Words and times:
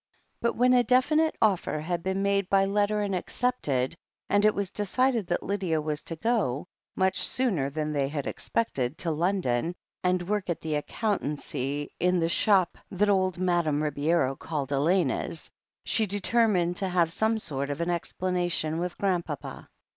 But 0.41 0.55
when 0.55 0.73
a 0.73 0.83
definite 0.83 1.35
offer 1.43 1.79
had 1.79 2.01
been 2.01 2.23
made 2.23 2.49
by 2.49 2.65
letter 2.65 3.01
and 3.03 3.13
accepted, 3.13 3.95
and 4.31 4.45
it 4.45 4.55
was 4.55 4.71
decided 4.71 5.27
that 5.27 5.43
Lydia 5.43 5.79
was 5.79 6.01
to 6.05 6.15
go, 6.15 6.65
much 6.95 7.19
sooner 7.19 7.69
than 7.69 7.93
tjiey 7.93 8.09
had 8.09 8.25
expected, 8.25 8.97
to 8.97 9.11
London, 9.11 9.75
and 10.03 10.27
work 10.27 10.49
at 10.49 10.59
the 10.59 10.73
accountancy 10.73 11.91
in 11.99 12.19
the 12.19 12.29
shop 12.29 12.79
that 12.89 13.09
old 13.09 13.37
96 13.37 13.37
THE 13.37 13.41
HEEL 13.41 13.41
OF 13.43 13.45
ACHILLES 13.45 13.45
Madame 13.67 13.83
Ribeiro 13.83 14.35
called 14.37 14.71
"Elena's," 14.71 15.51
she 15.85 16.07
determined 16.07 16.77
to 16.77 16.89
have 16.89 17.11
some 17.11 17.37
sort 17.37 17.69
of 17.69 17.79
an 17.79 17.91
explanation 17.91 18.79
with 18.79 18.97
Grandpapa. 18.97 19.69